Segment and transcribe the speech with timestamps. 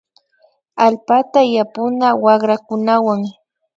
[0.85, 3.21] Allpata yapuna wakrakunawan